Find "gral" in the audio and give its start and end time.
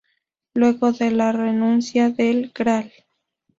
2.55-2.91